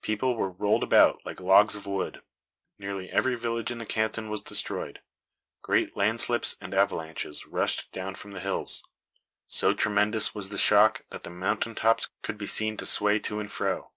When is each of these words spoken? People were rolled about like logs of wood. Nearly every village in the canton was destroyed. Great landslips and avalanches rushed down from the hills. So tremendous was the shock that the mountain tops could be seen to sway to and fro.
People 0.00 0.36
were 0.36 0.52
rolled 0.52 0.84
about 0.84 1.26
like 1.26 1.40
logs 1.40 1.74
of 1.74 1.88
wood. 1.88 2.22
Nearly 2.78 3.10
every 3.10 3.34
village 3.34 3.72
in 3.72 3.78
the 3.78 3.84
canton 3.84 4.30
was 4.30 4.40
destroyed. 4.40 5.00
Great 5.60 5.96
landslips 5.96 6.54
and 6.60 6.72
avalanches 6.72 7.46
rushed 7.48 7.90
down 7.90 8.14
from 8.14 8.30
the 8.30 8.38
hills. 8.38 8.84
So 9.48 9.74
tremendous 9.74 10.36
was 10.36 10.50
the 10.50 10.56
shock 10.56 11.04
that 11.10 11.24
the 11.24 11.30
mountain 11.30 11.74
tops 11.74 12.10
could 12.22 12.38
be 12.38 12.46
seen 12.46 12.76
to 12.76 12.86
sway 12.86 13.18
to 13.18 13.40
and 13.40 13.50
fro. 13.50 13.90